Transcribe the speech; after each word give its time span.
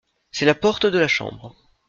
C’est 0.31 0.45
la 0.47 0.55
porte 0.55 0.87
de 0.87 0.97
la 0.97 1.07
chambre. 1.07 1.55